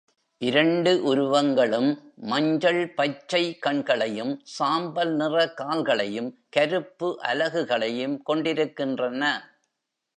இரண்டு 0.37 1.03
உருவங்களும் 1.03 2.13
மஞ்சள்-பச்சை 2.15 3.57
கண்களையும், 3.59 4.39
சாம்பல் 4.43 5.15
நிற 5.15 5.53
கால்களையும், 5.57 6.35
கருப்பு 6.49 7.19
அலகுகளையும் 7.23 8.21
கொண்டிருக்கின்றன. 8.21 9.51